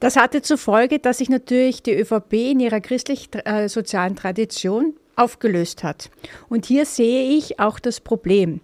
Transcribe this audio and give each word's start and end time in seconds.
Das 0.00 0.16
hatte 0.16 0.40
zur 0.40 0.56
Folge, 0.56 0.98
dass 0.98 1.18
sich 1.18 1.28
natürlich 1.28 1.82
die 1.82 1.94
ÖVP 1.94 2.32
in 2.32 2.60
ihrer 2.60 2.80
christlich-sozialen 2.80 4.16
Tradition 4.16 4.94
aufgelöst 5.14 5.84
hat. 5.84 6.10
Und 6.48 6.64
hier 6.64 6.86
sehe 6.86 7.36
ich 7.36 7.60
auch 7.60 7.78
das 7.78 8.00
Problem. 8.00 8.62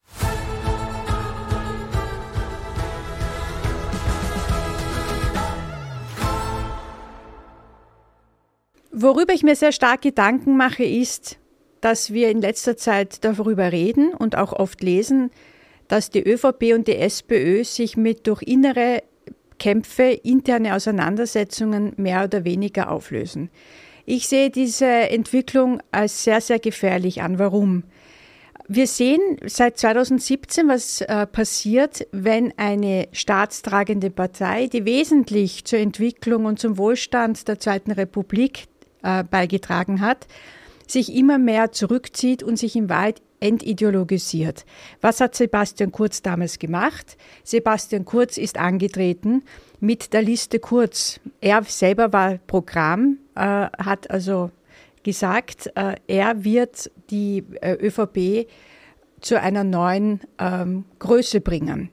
Worüber 8.91 9.35
ich 9.35 9.43
mir 9.43 9.57
sehr 9.57 9.73
stark 9.73 10.01
Gedanken 10.01 10.57
mache, 10.57 10.85
ist, 10.85 11.37
dass 11.83 12.15
wir 12.15 12.31
in 12.31 12.41
letzter 12.41 12.79
Zeit 12.79 13.23
darüber 13.27 13.73
reden 13.73 14.15
und 14.15 14.39
auch 14.39 14.55
oft 14.55 14.83
lesen, 14.83 15.31
dass 15.87 16.09
die 16.09 16.27
ÖVP 16.27 16.73
und 16.75 16.89
die 16.89 16.97
SPÖ 16.97 17.63
sich 17.63 17.99
mit 17.99 18.27
durch 18.27 18.41
innere 18.41 19.03
Kämpfe, 19.59 20.19
interne 20.23 20.75
Auseinandersetzungen 20.75 21.93
mehr 21.97 22.25
oder 22.25 22.45
weniger 22.45 22.91
auflösen. 22.91 23.51
Ich 24.05 24.29
sehe 24.29 24.51
diese 24.51 24.87
Entwicklung 24.87 25.81
als 25.91 26.23
sehr, 26.23 26.41
sehr 26.41 26.59
gefährlich 26.59 27.23
an. 27.23 27.39
Warum? 27.39 27.83
Wir 28.69 28.87
sehen 28.87 29.21
seit 29.45 29.79
2017, 29.79 30.69
was 30.69 31.01
äh, 31.01 31.27
passiert, 31.27 32.07
wenn 32.11 32.53
eine 32.57 33.09
staatstragende 33.13 34.11
Partei, 34.11 34.67
die 34.67 34.85
wesentlich 34.85 35.65
zur 35.65 35.79
Entwicklung 35.79 36.47
und 36.47 36.59
zum 36.59 36.77
Wohlstand 36.77 37.47
der 37.47 37.61
Zweiten 37.61 37.93
Republik 37.93 38.65
äh, 39.03 39.23
beigetragen 39.23 40.01
hat, 40.01 40.27
sich 40.87 41.15
immer 41.15 41.39
mehr 41.39 41.73
zurückzieht 41.73 42.43
und 42.43 42.59
sich 42.59 42.77
in 42.77 42.89
Wahrheit 42.89 43.21
entideologisiert. 43.41 44.65
Was 45.01 45.21
hat 45.21 45.35
Sebastian 45.35 45.93
Kurz 45.93 46.23
damals 46.23 46.59
gemacht? 46.59 47.17
Sebastian 47.45 48.05
Kurz 48.05 48.39
ist 48.39 48.59
angetreten 48.59 49.43
mit 49.81 50.13
der 50.13 50.23
Liste 50.23 50.59
Kurz. 50.59 51.21
Er 51.41 51.63
selber 51.65 52.13
war 52.13 52.39
Programm, 52.47 53.19
äh, 53.35 53.41
hat 53.41 54.11
also 54.11 54.51
gesagt, 55.03 55.71
äh, 55.77 55.97
er 56.07 56.45
wird 56.45 56.91
die 57.11 57.45
äh, 57.61 57.75
ÖVP 57.75 58.49
zu 59.21 59.41
einer 59.41 59.65
neuen 59.65 60.21
ähm, 60.39 60.85
Größe 60.99 61.41
bringen. 61.41 61.91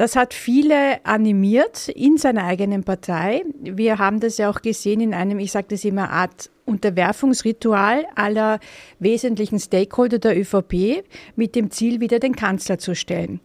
Das 0.00 0.16
hat 0.16 0.32
viele 0.32 1.04
animiert 1.04 1.88
in 1.88 2.16
seiner 2.16 2.44
eigenen 2.44 2.84
Partei. 2.84 3.44
Wir 3.60 3.98
haben 3.98 4.18
das 4.18 4.38
ja 4.38 4.48
auch 4.48 4.62
gesehen 4.62 5.02
in 5.02 5.12
einem, 5.12 5.38
ich 5.38 5.52
sage 5.52 5.66
das 5.68 5.84
immer, 5.84 6.08
Art 6.08 6.48
Unterwerfungsritual 6.64 8.06
aller 8.14 8.60
wesentlichen 8.98 9.58
Stakeholder 9.58 10.18
der 10.18 10.40
ÖVP 10.40 11.04
mit 11.36 11.54
dem 11.54 11.70
Ziel, 11.70 12.00
wieder 12.00 12.18
den 12.18 12.34
Kanzler 12.34 12.78
zu 12.78 12.94
stellen. 12.94 13.40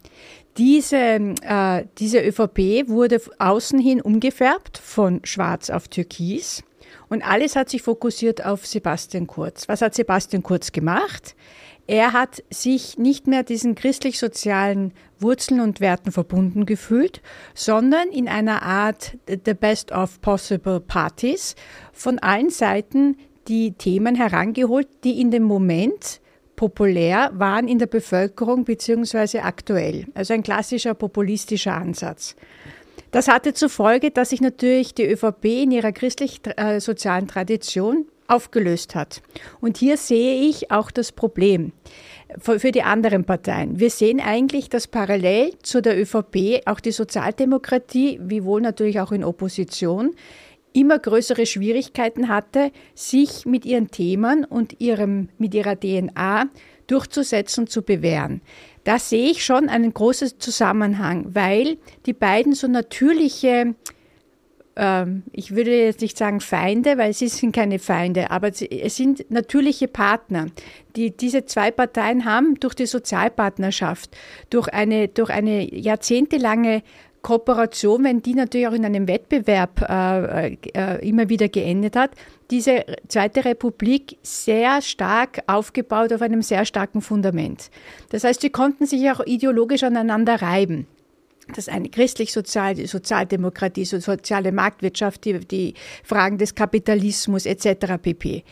Diese, 0.56 0.96
äh, 0.96 1.84
diese 1.98 2.22
ÖVP 2.22 2.88
wurde 2.88 3.20
außen 3.38 3.78
hin 3.78 4.00
umgefärbt 4.00 4.78
von 4.78 5.20
schwarz 5.26 5.70
auf 5.70 5.90
türkis 5.90 6.64
und 7.10 7.22
alles 7.22 7.58
hat 7.58 7.70
sich 7.70 7.82
fokussiert 7.82 8.46
auf 8.46 8.66
Sebastian 8.66 9.28
Kurz. 9.28 9.68
Was 9.68 9.82
hat 9.82 9.94
Sebastian 9.94 10.42
Kurz 10.42 10.72
gemacht? 10.72 11.36
Er 11.88 12.14
hat 12.14 12.44
sich 12.50 12.98
nicht 12.98 13.28
mehr 13.28 13.44
diesen 13.44 13.76
christlich-sozialen 13.76 14.92
Wurzeln 15.20 15.60
und 15.60 15.82
Werten 15.82 16.12
verbunden 16.12 16.66
gefühlt, 16.66 17.22
sondern 17.54 18.10
in 18.10 18.28
einer 18.28 18.64
Art 18.64 19.18
the 19.28 19.54
best 19.54 19.92
of 19.92 20.20
possible 20.22 20.80
parties 20.80 21.56
von 21.94 22.18
allen 22.20 22.50
Seiten 22.50 23.18
die 23.48 23.74
Themen 23.74 24.16
herangeholt, 24.16 24.88
die 25.04 25.22
in 25.22 25.30
dem 25.30 25.44
Moment 25.44 26.20
populär 26.56 27.32
waren 27.34 27.68
in 27.68 27.80
der 27.80 27.86
Bevölkerung 27.86 28.64
beziehungsweise 28.64 29.44
aktuell. 29.44 30.08
Also 30.16 30.34
ein 30.34 30.42
klassischer 30.42 30.94
populistischer 30.94 31.74
Ansatz. 31.74 32.36
Das 33.12 33.28
hatte 33.28 33.54
zur 33.54 33.70
Folge, 33.70 34.12
dass 34.12 34.32
sich 34.32 34.42
natürlich 34.42 34.96
die 34.96 35.06
ÖVP 35.06 35.46
in 35.46 35.72
ihrer 35.72 35.92
christlich-sozialen 35.92 37.28
Tradition 37.28 38.06
aufgelöst 38.28 38.96
hat. 38.96 39.22
Und 39.62 39.78
hier 39.78 39.98
sehe 39.98 40.48
ich 40.48 40.72
auch 40.72 40.92
das 40.92 41.12
Problem 41.12 41.72
für 42.40 42.72
die 42.72 42.84
anderen 42.84 43.24
Parteien. 43.24 43.80
Wir 43.80 43.90
sehen 43.90 44.20
eigentlich, 44.20 44.70
dass 44.70 44.88
parallel 44.88 45.54
zu 45.62 45.82
der 45.82 46.00
ÖVP 46.00 46.62
auch 46.66 46.80
die 46.80 46.92
Sozialdemokratie, 46.92 48.20
wiewohl 48.22 48.62
natürlich 48.62 49.00
auch 49.00 49.12
in 49.12 49.24
Opposition, 49.24 50.16
immer 50.74 51.00
größere 51.00 51.46
Schwierigkeiten 51.46 52.28
hatte, 52.28 52.72
sich 52.94 53.46
mit 53.46 53.66
ihren 53.66 53.92
Themen 53.92 54.44
und 54.44 54.82
ihrem, 54.82 55.30
mit 55.38 55.54
ihrer 55.54 55.80
DNA 55.80 56.48
durchzusetzen, 56.88 57.68
zu 57.68 57.82
bewähren. 57.82 58.42
Da 58.84 59.00
sehe 59.00 59.32
ich 59.32 59.44
schon 59.44 59.70
einen 59.70 59.94
großen 59.94 60.40
Zusammenhang, 60.40 61.28
weil 61.34 61.78
die 62.06 62.14
beiden 62.14 62.54
so 62.54 62.68
natürliche 62.68 63.74
ähm, 64.76 65.24
ich 65.32 65.56
würde 65.56 65.76
jetzt 65.76 66.02
nicht 66.02 66.18
sagen 66.18 66.42
Feinde, 66.42 66.98
weil 66.98 67.14
sie 67.14 67.28
sind 67.28 67.56
keine 67.56 67.80
Feinde, 67.80 68.32
aber 68.32 68.50
es 68.50 68.96
sind 68.96 69.30
natürliche 69.32 69.88
Partner. 69.88 70.48
Die, 70.96 71.16
diese 71.16 71.46
zwei 71.46 71.72
Parteien 71.72 72.26
haben 72.26 72.56
durch 72.60 72.74
die 72.74 72.86
Sozialpartnerschaft, 72.86 74.16
durch 74.50 74.68
eine, 74.70 75.08
durch 75.08 75.30
eine 75.30 75.74
jahrzehntelange 75.74 76.84
Kooperation, 77.22 78.04
wenn 78.04 78.22
die 78.22 78.36
natürlich 78.36 78.68
auch 78.68 78.74
in 78.74 78.86
einem 78.86 79.08
Wettbewerb 79.08 79.82
äh, 79.90 80.58
äh, 80.76 81.08
immer 81.08 81.28
wieder 81.28 81.50
geendet 81.50 81.96
hat, 81.96 82.12
diese 82.52 82.86
Zweite 83.08 83.46
Republik 83.46 84.18
sehr 84.22 84.80
stark 84.84 85.42
aufgebaut 85.48 86.14
auf 86.14 86.22
einem 86.22 86.44
sehr 86.44 86.66
starken 86.66 87.02
Fundament. 87.02 87.72
Das 88.10 88.24
heißt, 88.24 88.42
sie 88.42 88.52
konnten 88.52 88.86
sich 88.86 89.10
auch 89.10 89.26
ideologisch 89.26 89.82
aneinander 89.82 90.40
reiben 90.44 90.86
das 91.54 91.70
eine 91.70 91.90
christlich-sozial, 91.90 92.76
die 92.76 92.88
Sozialdemokratie, 92.88 93.82
die 93.82 93.86
soziale 93.86 94.52
Marktwirtschaft, 94.52 95.26
die, 95.26 95.40
die 95.40 95.74
Fragen 96.04 96.38
des 96.38 96.56
Kapitalismus 96.56 97.46
etc. 97.46 97.98
pp. 98.02 98.44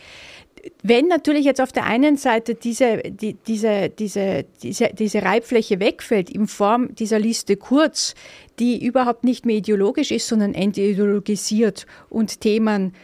Wenn 0.82 1.08
natürlich 1.08 1.44
jetzt 1.44 1.60
auf 1.60 1.72
der 1.72 1.84
einen 1.84 2.16
Seite 2.16 2.54
diese, 2.54 3.02
die, 3.04 3.34
diese, 3.34 3.90
diese, 3.90 4.44
diese, 4.62 4.90
diese 4.94 5.22
Reibfläche 5.22 5.78
wegfällt 5.78 6.30
in 6.30 6.46
Form 6.46 6.94
dieser 6.94 7.18
Liste 7.18 7.56
Kurz, 7.56 8.14
die 8.58 8.84
überhaupt 8.84 9.24
nicht 9.24 9.44
mehr 9.44 9.56
ideologisch 9.56 10.10
ist, 10.10 10.26
sondern 10.26 10.54
entideologisiert 10.54 11.86
und 12.08 12.40
Themen 12.40 12.94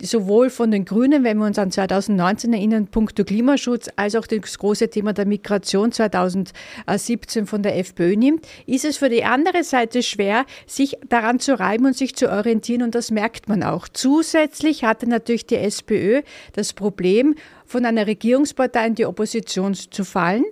sowohl 0.00 0.50
von 0.50 0.70
den 0.70 0.84
Grünen, 0.84 1.24
wenn 1.24 1.38
wir 1.38 1.46
uns 1.46 1.58
an 1.58 1.70
2019 1.70 2.52
erinnern, 2.52 2.86
punkto 2.88 3.24
Klimaschutz, 3.24 3.88
als 3.96 4.14
auch 4.14 4.26
das 4.26 4.58
große 4.58 4.88
Thema 4.88 5.12
der 5.12 5.26
Migration 5.26 5.92
2017 5.92 7.46
von 7.46 7.62
der 7.62 7.78
FPÖ 7.78 8.16
nimmt, 8.16 8.46
ist 8.66 8.84
es 8.84 8.96
für 8.96 9.08
die 9.08 9.24
andere 9.24 9.64
Seite 9.64 10.02
schwer, 10.02 10.44
sich 10.66 10.96
daran 11.08 11.38
zu 11.38 11.58
reiben 11.58 11.86
und 11.86 11.96
sich 11.96 12.16
zu 12.16 12.30
orientieren 12.30 12.82
und 12.82 12.94
das 12.94 13.10
merkt 13.10 13.48
man 13.48 13.62
auch. 13.62 13.88
Zusätzlich 13.88 14.84
hatte 14.84 15.08
natürlich 15.08 15.46
die 15.46 15.56
SPÖ 15.56 16.22
das 16.52 16.72
Problem, 16.72 17.34
von 17.64 17.84
einer 17.84 18.06
Regierungspartei 18.06 18.86
in 18.86 18.94
die 18.94 19.06
Opposition 19.06 19.74
zu 19.74 20.04
fallen 20.04 20.44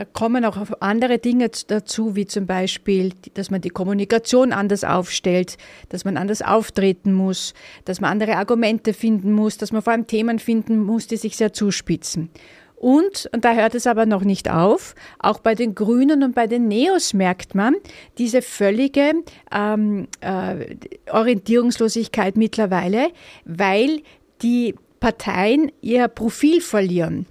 da 0.00 0.06
kommen 0.06 0.46
auch 0.46 0.56
andere 0.80 1.18
Dinge 1.18 1.50
dazu, 1.66 2.16
wie 2.16 2.24
zum 2.24 2.46
Beispiel, 2.46 3.12
dass 3.34 3.50
man 3.50 3.60
die 3.60 3.68
Kommunikation 3.68 4.50
anders 4.50 4.82
aufstellt, 4.82 5.58
dass 5.90 6.06
man 6.06 6.16
anders 6.16 6.40
auftreten 6.40 7.12
muss, 7.12 7.52
dass 7.84 8.00
man 8.00 8.10
andere 8.10 8.36
Argumente 8.36 8.94
finden 8.94 9.34
muss, 9.34 9.58
dass 9.58 9.72
man 9.72 9.82
vor 9.82 9.92
allem 9.92 10.06
Themen 10.06 10.38
finden 10.38 10.82
muss, 10.82 11.06
die 11.06 11.18
sich 11.18 11.36
sehr 11.36 11.52
zuspitzen. 11.52 12.30
Und, 12.76 13.28
und 13.34 13.44
da 13.44 13.52
hört 13.52 13.74
es 13.74 13.86
aber 13.86 14.06
noch 14.06 14.24
nicht 14.24 14.50
auf, 14.50 14.94
auch 15.18 15.38
bei 15.40 15.54
den 15.54 15.74
Grünen 15.74 16.22
und 16.22 16.34
bei 16.34 16.46
den 16.46 16.66
Neos 16.66 17.12
merkt 17.12 17.54
man 17.54 17.74
diese 18.16 18.40
völlige 18.40 19.12
ähm, 19.52 20.08
äh, 20.22 20.76
Orientierungslosigkeit 21.10 22.38
mittlerweile, 22.38 23.10
weil 23.44 24.00
die 24.40 24.74
Parteien 24.98 25.70
ihr 25.82 26.08
Profil 26.08 26.62
verlieren. 26.62 27.26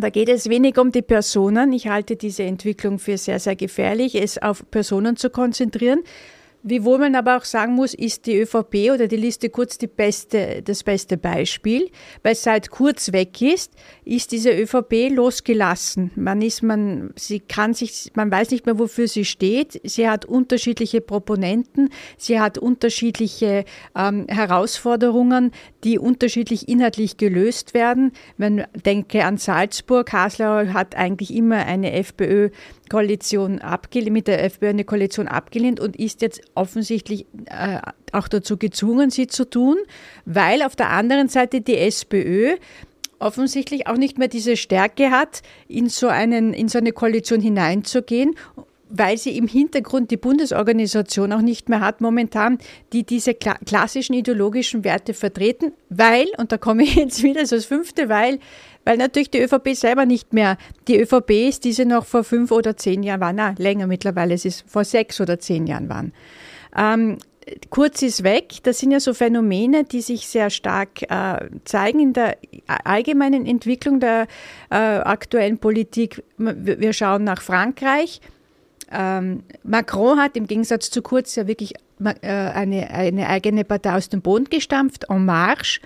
Da 0.00 0.08
geht 0.08 0.28
es 0.28 0.48
weniger 0.48 0.80
um 0.80 0.92
die 0.92 1.02
Personen. 1.02 1.72
Ich 1.72 1.88
halte 1.88 2.16
diese 2.16 2.42
Entwicklung 2.42 2.98
für 2.98 3.18
sehr, 3.18 3.38
sehr 3.38 3.56
gefährlich, 3.56 4.14
es 4.14 4.38
auf 4.38 4.64
Personen 4.70 5.16
zu 5.16 5.30
konzentrieren, 5.30 6.02
Wiewohl 6.62 6.98
man 6.98 7.14
aber 7.14 7.38
auch 7.38 7.44
sagen 7.44 7.74
muss, 7.74 7.94
ist 7.94 8.26
die 8.26 8.38
ÖVP 8.38 8.92
oder 8.92 9.08
die 9.08 9.16
Liste 9.16 9.48
Kurz 9.48 9.78
die 9.78 9.86
beste, 9.86 10.62
das 10.62 10.84
beste 10.84 11.16
Beispiel, 11.16 11.90
weil 12.22 12.34
seit 12.34 12.70
Kurz 12.70 13.12
weg 13.12 13.40
ist, 13.40 13.72
ist 14.04 14.32
diese 14.32 14.50
ÖVP 14.50 15.10
losgelassen. 15.10 16.10
Man 16.16 16.42
ist, 16.42 16.62
man, 16.62 17.12
sie 17.16 17.40
kann 17.40 17.72
sich, 17.72 18.12
man 18.14 18.30
weiß 18.30 18.50
nicht 18.50 18.66
mehr, 18.66 18.78
wofür 18.78 19.08
sie 19.08 19.24
steht. 19.24 19.80
Sie 19.84 20.08
hat 20.08 20.26
unterschiedliche 20.26 21.00
Proponenten, 21.00 21.88
sie 22.18 22.38
hat 22.38 22.58
unterschiedliche 22.58 23.64
ähm, 23.96 24.26
Herausforderungen, 24.28 25.52
die 25.82 25.98
unterschiedlich 25.98 26.68
inhaltlich 26.68 27.16
gelöst 27.16 27.72
werden. 27.72 28.12
Man 28.36 28.66
denke 28.84 29.24
an 29.24 29.38
Salzburg, 29.38 30.12
Haslauer 30.12 30.74
hat 30.74 30.94
eigentlich 30.94 31.34
immer 31.34 31.64
eine 31.64 31.92
FPÖ 31.92 32.50
Koalition 32.90 33.60
abgelehnt, 33.60 34.12
mit 34.12 34.28
der 34.28 34.44
FPÖ 34.44 34.68
eine 34.68 34.84
Koalition 34.84 35.28
abgelehnt 35.28 35.80
und 35.80 35.96
ist 35.96 36.20
jetzt 36.20 36.42
offensichtlich 36.54 37.24
äh, 37.46 37.78
auch 38.12 38.28
dazu 38.28 38.58
gezwungen, 38.58 39.08
sie 39.08 39.28
zu 39.28 39.48
tun, 39.48 39.78
weil 40.26 40.62
auf 40.62 40.76
der 40.76 40.90
anderen 40.90 41.28
Seite 41.28 41.62
die 41.62 41.78
SPÖ 41.78 42.56
offensichtlich 43.20 43.86
auch 43.86 43.96
nicht 43.96 44.18
mehr 44.18 44.28
diese 44.28 44.56
Stärke 44.56 45.10
hat, 45.10 45.42
in 45.68 45.88
so, 45.88 46.08
einen, 46.08 46.52
in 46.52 46.68
so 46.68 46.78
eine 46.78 46.92
Koalition 46.92 47.40
hineinzugehen 47.40 48.34
weil 48.90 49.16
sie 49.16 49.36
im 49.36 49.46
Hintergrund 49.46 50.10
die 50.10 50.16
Bundesorganisation 50.16 51.32
auch 51.32 51.40
nicht 51.40 51.68
mehr 51.68 51.80
hat 51.80 52.00
momentan, 52.00 52.58
die 52.92 53.04
diese 53.04 53.34
kla 53.34 53.54
klassischen 53.64 54.14
ideologischen 54.14 54.84
Werte 54.84 55.14
vertreten, 55.14 55.72
weil, 55.88 56.26
und 56.38 56.52
da 56.52 56.58
komme 56.58 56.82
ich 56.82 56.94
jetzt 56.96 57.22
wieder 57.22 57.46
so 57.46 57.56
das 57.56 57.64
fünfte, 57.64 58.08
weil, 58.08 58.38
weil 58.84 58.96
natürlich 58.96 59.30
die 59.30 59.40
ÖVP 59.40 59.74
selber 59.74 60.06
nicht 60.06 60.32
mehr 60.32 60.58
die 60.88 61.00
ÖVP 61.00 61.30
ist, 61.48 61.64
die 61.64 61.72
sie 61.72 61.84
noch 61.84 62.04
vor 62.04 62.24
fünf 62.24 62.50
oder 62.50 62.76
zehn 62.76 63.02
Jahren 63.02 63.20
war, 63.20 63.32
na, 63.32 63.54
länger 63.58 63.86
mittlerweile, 63.86 64.34
es 64.34 64.44
ist 64.44 64.64
vor 64.66 64.84
sechs 64.84 65.20
oder 65.20 65.38
zehn 65.38 65.66
Jahren 65.66 65.88
waren. 65.88 66.12
Ähm, 66.76 67.18
Kurz 67.70 68.02
ist 68.02 68.22
weg, 68.22 68.58
das 68.62 68.78
sind 68.78 68.90
ja 68.90 69.00
so 69.00 69.14
Phänomene, 69.14 69.84
die 69.84 70.02
sich 70.02 70.28
sehr 70.28 70.50
stark 70.50 71.02
äh, 71.10 71.48
zeigen 71.64 71.98
in 71.98 72.12
der 72.12 72.36
allgemeinen 72.84 73.46
Entwicklung 73.46 73.98
der 73.98 74.26
äh, 74.70 74.76
aktuellen 74.76 75.58
Politik. 75.58 76.22
Wir 76.36 76.92
schauen 76.92 77.24
nach 77.24 77.42
Frankreich. 77.42 78.20
Ähm, 78.90 79.42
Macron 79.62 80.18
hat 80.18 80.36
im 80.36 80.46
Gegensatz 80.46 80.90
zu 80.90 81.02
Kurz 81.02 81.36
ja 81.36 81.46
wirklich 81.46 81.74
äh, 82.04 82.28
eine, 82.28 82.90
eine 82.90 83.28
eigene 83.28 83.64
Partei 83.64 83.94
aus 83.94 84.08
dem 84.08 84.22
Boden 84.22 84.46
gestampft, 84.50 85.08
En 85.08 85.24
Marche. 85.24 85.80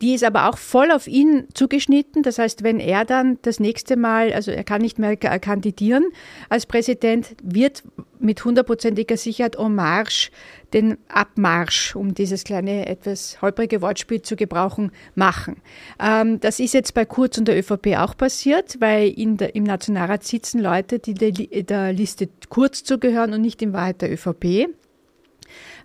Die 0.00 0.14
ist 0.14 0.22
aber 0.22 0.48
auch 0.48 0.58
voll 0.58 0.92
auf 0.92 1.08
ihn 1.08 1.48
zugeschnitten. 1.54 2.22
Das 2.22 2.38
heißt, 2.38 2.62
wenn 2.62 2.78
er 2.78 3.04
dann 3.04 3.38
das 3.42 3.58
nächste 3.58 3.96
Mal, 3.96 4.32
also 4.32 4.50
er 4.50 4.64
kann 4.64 4.80
nicht 4.80 4.98
mehr 4.98 5.16
kandidieren 5.16 6.04
als 6.48 6.66
Präsident, 6.66 7.34
wird 7.42 7.82
mit 8.20 8.44
hundertprozentiger 8.44 9.16
Sicherheit 9.16 9.56
En 9.56 9.74
Marche 9.74 10.30
den 10.72 10.98
Abmarsch, 11.08 11.96
um 11.96 12.14
dieses 12.14 12.44
kleine, 12.44 12.86
etwas 12.86 13.40
holprige 13.40 13.80
Wortspiel 13.80 14.22
zu 14.22 14.36
gebrauchen, 14.36 14.92
machen. 15.14 15.56
Ähm, 16.00 16.40
das 16.40 16.60
ist 16.60 16.74
jetzt 16.74 16.94
bei 16.94 17.04
Kurz 17.04 17.38
und 17.38 17.48
der 17.48 17.58
ÖVP 17.58 17.96
auch 17.96 18.16
passiert, 18.16 18.80
weil 18.80 19.14
der, 19.16 19.54
im 19.54 19.64
Nationalrat 19.64 20.24
sitzen 20.24 20.60
Leute, 20.60 20.98
die 20.98 21.14
der, 21.14 21.32
der 21.32 21.92
Liste 21.92 22.28
Kurz 22.48 22.84
zugehören 22.84 23.32
und 23.32 23.40
nicht 23.40 23.62
in 23.62 23.72
Wahrheit 23.72 24.02
der 24.02 24.12
ÖVP. 24.12 24.68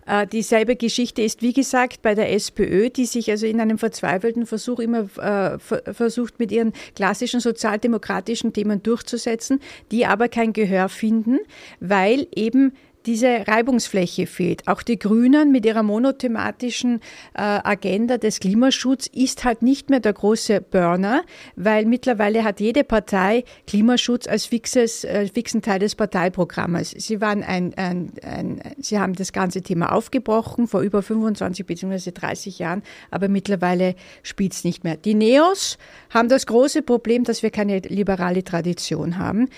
Äh, 0.06 0.26
dieselbe 0.26 0.76
Geschichte 0.76 1.22
ist, 1.22 1.42
wie 1.42 1.52
gesagt, 1.52 2.02
bei 2.02 2.14
der 2.14 2.32
SPÖ, 2.32 2.90
die 2.90 3.06
sich 3.06 3.30
also 3.30 3.46
in 3.46 3.60
einem 3.60 3.78
verzweifelten 3.78 4.46
Versuch 4.46 4.78
immer 4.78 5.08
äh, 5.18 5.58
versucht, 5.92 6.38
mit 6.38 6.52
ihren 6.52 6.72
klassischen 6.94 7.40
sozialdemokratischen 7.40 8.52
Themen 8.52 8.82
durchzusetzen, 8.82 9.60
die 9.90 10.06
aber 10.06 10.28
kein 10.28 10.52
Gehör 10.52 10.88
finden, 10.88 11.38
weil 11.80 12.26
eben 12.34 12.72
diese 13.06 13.46
Reibungsfläche 13.46 14.26
fehlt. 14.26 14.66
Auch 14.66 14.82
die 14.82 14.98
Grünen 14.98 15.52
mit 15.52 15.66
ihrer 15.66 15.82
monothematischen 15.82 17.00
äh, 17.34 17.42
Agenda 17.42 18.18
des 18.18 18.40
Klimaschutzes 18.40 19.10
ist 19.12 19.44
halt 19.44 19.62
nicht 19.62 19.90
mehr 19.90 20.00
der 20.00 20.12
große 20.12 20.60
Burner, 20.60 21.22
weil 21.56 21.84
mittlerweile 21.84 22.44
hat 22.44 22.60
jede 22.60 22.84
Partei 22.84 23.44
Klimaschutz 23.66 24.26
als 24.26 24.46
fixes, 24.46 25.04
äh, 25.04 25.28
fixen 25.28 25.62
Teil 25.62 25.80
des 25.80 25.94
Parteiprogramms. 25.94 26.90
Sie 26.90 27.20
waren 27.20 27.42
ein, 27.42 27.74
ein, 27.74 28.12
ein, 28.22 28.60
sie 28.78 28.98
haben 28.98 29.14
das 29.14 29.32
ganze 29.32 29.62
Thema 29.62 29.92
aufgebrochen 29.92 30.66
vor 30.66 30.80
über 30.80 31.02
25 31.02 31.66
bzw. 31.66 32.12
30 32.12 32.58
Jahren, 32.58 32.82
aber 33.10 33.28
mittlerweile 33.28 33.94
spielt 34.22 34.52
es 34.52 34.64
nicht 34.64 34.84
mehr. 34.84 34.96
Die 34.96 35.14
Neos 35.14 35.78
haben 36.10 36.28
das 36.28 36.46
große 36.46 36.82
Problem, 36.82 37.24
dass 37.24 37.42
wir 37.42 37.50
keine 37.50 37.80
liberale 37.80 38.44
Tradition 38.44 39.18
haben. 39.18 39.48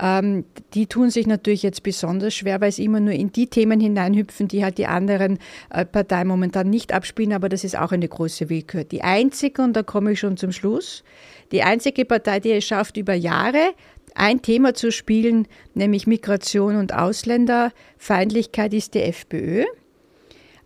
Ähm, 0.00 0.44
die 0.74 0.86
tun 0.86 1.10
sich 1.10 1.26
natürlich 1.26 1.62
jetzt 1.62 1.82
besonders 1.82 2.34
schwer, 2.34 2.60
weil 2.60 2.72
sie 2.72 2.84
immer 2.84 2.95
nur 3.00 3.14
in 3.14 3.32
die 3.32 3.46
Themen 3.46 3.80
hineinhüpfen, 3.80 4.48
die 4.48 4.64
halt 4.64 4.78
die 4.78 4.86
anderen 4.86 5.38
äh, 5.70 5.84
Parteien 5.84 6.28
momentan 6.28 6.68
nicht 6.70 6.92
abspielen, 6.92 7.32
aber 7.32 7.48
das 7.48 7.64
ist 7.64 7.76
auch 7.76 7.92
eine 7.92 8.08
große 8.08 8.48
Willkür. 8.48 8.84
Die 8.84 9.02
einzige, 9.02 9.62
und 9.62 9.74
da 9.74 9.82
komme 9.82 10.12
ich 10.12 10.20
schon 10.20 10.36
zum 10.36 10.52
Schluss, 10.52 11.04
die 11.52 11.62
einzige 11.62 12.04
Partei, 12.04 12.40
die 12.40 12.52
es 12.52 12.64
schafft, 12.64 12.96
über 12.96 13.14
Jahre 13.14 13.74
ein 14.14 14.40
Thema 14.40 14.74
zu 14.74 14.90
spielen, 14.90 15.46
nämlich 15.74 16.06
Migration 16.06 16.76
und 16.76 16.94
Ausländerfeindlichkeit, 16.94 18.72
ist 18.72 18.94
die 18.94 19.02
FPÖ. 19.02 19.64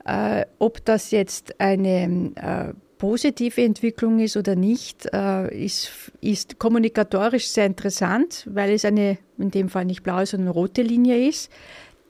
Äh, 0.05 0.47
ob 0.59 0.85
das 0.85 1.11
jetzt 1.11 1.61
eine 1.61 2.33
äh, 2.37 2.75
positive 3.01 3.63
Entwicklung 3.63 4.21
ist 4.21 4.37
oder 4.37 4.55
nicht, 4.57 5.07
ist, 5.07 5.91
ist 6.21 6.59
kommunikatorisch 6.59 7.49
sehr 7.49 7.65
interessant, 7.65 8.47
weil 8.53 8.73
es 8.73 8.85
eine, 8.85 9.17
in 9.39 9.51
dem 9.51 9.71
Fall 9.71 9.87
nicht 9.87 10.03
blaue, 10.03 10.27
sondern 10.27 10.51
rote 10.51 10.83
Linie 10.83 11.27
ist. 11.27 11.51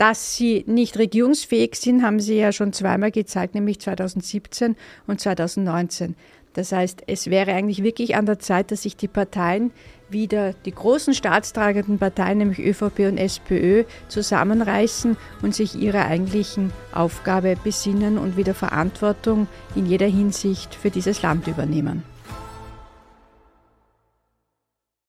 Dass 0.00 0.34
sie 0.34 0.64
nicht 0.66 0.96
regierungsfähig 0.96 1.74
sind, 1.74 2.02
haben 2.02 2.20
sie 2.20 2.38
ja 2.38 2.52
schon 2.52 2.72
zweimal 2.72 3.10
gezeigt, 3.10 3.54
nämlich 3.54 3.80
2017 3.80 4.74
und 5.06 5.20
2019. 5.20 6.16
Das 6.54 6.72
heißt, 6.72 7.02
es 7.06 7.28
wäre 7.28 7.52
eigentlich 7.52 7.82
wirklich 7.82 8.16
an 8.16 8.24
der 8.24 8.38
Zeit, 8.38 8.70
dass 8.70 8.84
sich 8.84 8.96
die 8.96 9.08
Parteien 9.08 9.72
wieder, 10.08 10.54
die 10.64 10.72
großen 10.72 11.12
staatstragenden 11.12 11.98
Parteien, 11.98 12.38
nämlich 12.38 12.60
ÖVP 12.60 13.00
und 13.00 13.18
SPÖ, 13.18 13.84
zusammenreißen 14.08 15.18
und 15.42 15.54
sich 15.54 15.74
ihrer 15.74 16.06
eigentlichen 16.06 16.72
Aufgabe 16.94 17.56
besinnen 17.62 18.16
und 18.16 18.38
wieder 18.38 18.54
Verantwortung 18.54 19.48
in 19.76 19.84
jeder 19.84 20.06
Hinsicht 20.06 20.74
für 20.74 20.88
dieses 20.88 21.20
Land 21.20 21.46
übernehmen. 21.46 22.09